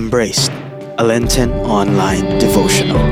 [0.00, 0.50] embraced
[0.96, 3.04] a Lenten online devotional.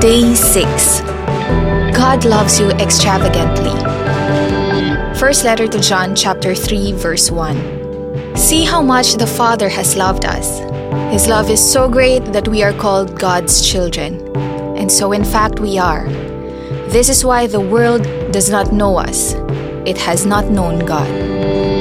[0.00, 1.00] Day 6
[1.92, 3.76] God loves you extravagantly.
[5.20, 8.36] First letter to John, chapter 3, verse 1.
[8.36, 10.48] See how much the Father has loved us.
[11.12, 14.12] His love is so great that we are called God's children.
[14.80, 16.08] And so, in fact, we are.
[16.88, 18.02] This is why the world
[18.32, 19.34] does not know us,
[19.84, 21.71] it has not known God.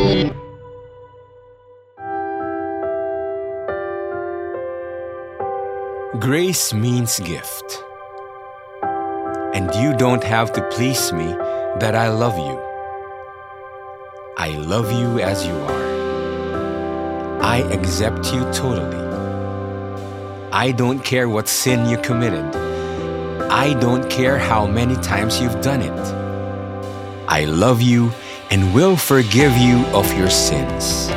[6.20, 7.86] Grace means gift.
[9.54, 11.28] And you don't have to please me
[11.80, 12.60] that I love you.
[14.38, 17.42] I love you as you are.
[17.42, 18.98] I accept you totally.
[20.52, 22.44] I don't care what sin you committed.
[23.50, 26.00] I don't care how many times you've done it.
[27.30, 28.12] I love you
[28.50, 31.08] and will forgive you of your sins.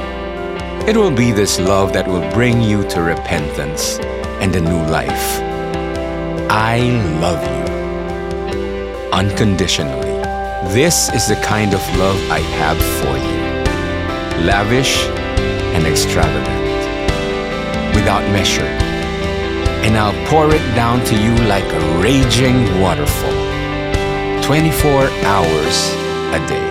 [0.87, 3.99] It will be this love that will bring you to repentance
[4.45, 5.41] and a new life.
[6.51, 6.81] I
[7.19, 7.65] love you
[9.11, 10.13] unconditionally.
[10.75, 15.07] This is the kind of love I have for you lavish
[15.75, 16.65] and extravagant,
[17.95, 18.69] without measure.
[19.87, 23.39] And I'll pour it down to you like a raging waterfall,
[24.43, 25.77] 24 hours
[26.37, 26.71] a day.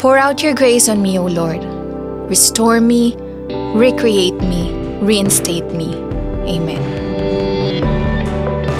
[0.00, 1.62] Pour out your grace on me, O Lord.
[2.28, 3.16] Restore me,
[3.76, 5.94] recreate me, reinstate me.
[6.46, 6.82] Amen.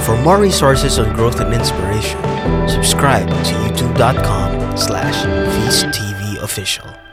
[0.05, 2.20] For more resources on growth and inspiration,
[2.69, 7.06] subscribe to youtube.com slash feasttv official.